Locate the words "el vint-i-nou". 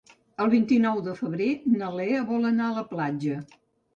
0.43-1.01